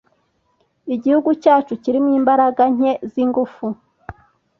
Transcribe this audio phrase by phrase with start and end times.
[0.95, 3.65] Igihugu cyacu kirimo imbaraga nke zingufu.